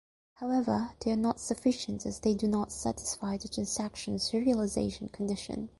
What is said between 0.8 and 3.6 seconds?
they are not sufficient as they do not satisfy the